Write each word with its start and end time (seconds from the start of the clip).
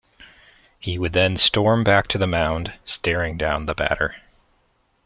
He 0.79 0.97
would 0.97 1.13
then 1.13 1.37
storm 1.37 1.83
back 1.83 2.07
to 2.07 2.17
the 2.17 2.25
mound, 2.25 2.73
staring 2.85 3.37
down 3.37 3.67
the 3.67 3.75
batter. 3.75 4.15